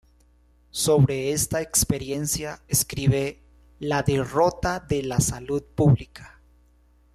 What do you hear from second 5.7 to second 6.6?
pública.